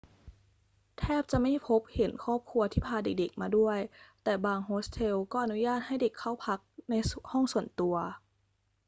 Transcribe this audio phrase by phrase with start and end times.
[0.99, 3.79] แทบจะไม่พบเห็นครอบครัวที่พาเด็ก ๆ มาด้วย
[4.23, 6.93] แต่บางโฮสเทลก็อนุญาตให้เด็กเข้าพักใน
[7.31, 7.95] ห้องส่วนตัว